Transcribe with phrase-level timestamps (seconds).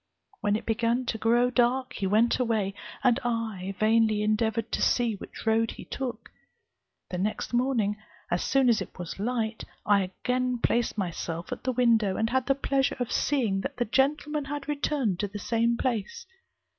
[0.39, 5.13] When it began to grow dark he went away, and I vainly endeavoured to see
[5.13, 6.31] which road he took.
[7.11, 7.97] The next morning,
[8.31, 12.47] as soon as it was light, I again placed myself at the window, and had
[12.47, 16.25] the pleasure of seeing that the gentleman had returned to the same place.